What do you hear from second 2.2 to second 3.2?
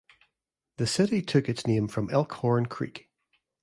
Horn Creek.